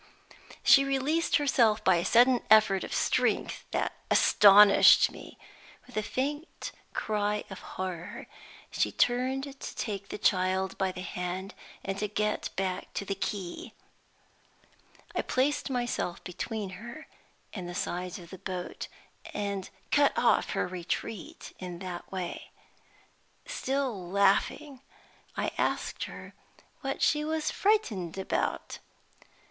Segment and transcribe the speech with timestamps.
[0.63, 5.37] She released herself by a sudden effort of strength that astonished me.
[5.85, 8.25] With a faint cry of horror,
[8.71, 11.53] she turned to take the child by the hand
[11.85, 13.73] and get back to the quay.
[15.13, 17.05] I placed myself between her
[17.53, 18.87] and the sides of the boat,
[19.35, 22.49] and cut off her retreat in that way.
[23.45, 24.81] Still laughing,
[25.37, 26.33] I asked her
[26.79, 28.79] what she was frightened about.